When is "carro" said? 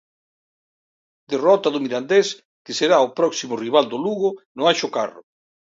4.95-5.21